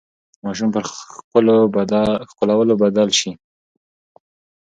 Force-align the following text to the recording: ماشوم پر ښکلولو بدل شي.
ماشوم 0.43 0.69
پر 0.73 0.83
ښکلولو 2.31 2.75
بدل 2.83 3.09
شي. 3.19 3.31